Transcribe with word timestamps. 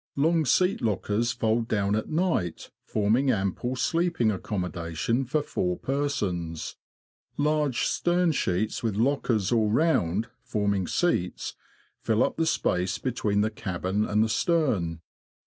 Long 0.15 0.45
seat 0.45 0.81
lockers 0.81 1.31
fold 1.31 1.67
down 1.67 1.95
at 1.95 2.09
night, 2.09 2.71
forming 2.83 3.29
ample 3.29 3.75
sleeping 3.75 4.31
accommodation 4.31 5.25
for 5.25 5.43
four 5.43 5.77
persons. 5.77 6.75
Large 7.37 7.83
stern 7.85 8.31
sheets, 8.31 8.81
with 8.81 8.95
lockers 8.95 9.51
all 9.51 9.69
round, 9.69 10.27
forming 10.41 10.87
seats, 10.87 11.53
fill 11.99 12.23
up 12.23 12.37
the 12.37 12.47
space 12.47 12.97
between 12.97 13.41
the 13.41 13.51
cabin 13.51 14.03
and 14.03 14.23
the 14.23 14.29
stern. 14.29 15.01